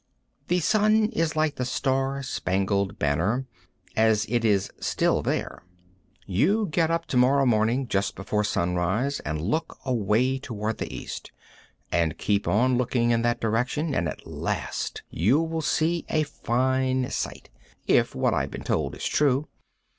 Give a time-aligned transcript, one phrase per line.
[0.47, 3.45] The sun is like the star spangled banner
[3.95, 5.61] as it is "still there."
[6.25, 11.31] You get up to morrow morning just before sunrise and look away toward the east,
[11.91, 17.11] and keep on looking in that direction, and at last you will see a fine
[17.11, 17.51] sight,
[17.85, 19.49] if what I have been told is true.